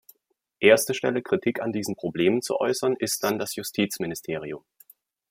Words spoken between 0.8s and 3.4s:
Stelle, Kritik an diesen Problemen zu äußern, ist dann